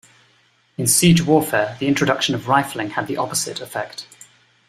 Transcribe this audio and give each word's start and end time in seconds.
In 0.79 0.87
siege 0.87 1.21
warfare, 1.27 1.77
the 1.79 1.85
introduction 1.87 2.33
of 2.33 2.47
rifling 2.47 2.89
had 2.89 3.05
the 3.05 3.17
opposite 3.17 3.61
effect. 3.61 4.07